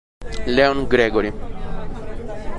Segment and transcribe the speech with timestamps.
[0.47, 1.29] Leon Gregory